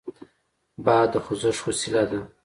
[0.85, 2.19] باد د خوځښت وسیله ده.